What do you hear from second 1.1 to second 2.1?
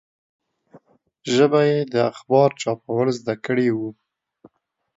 ژبه یې د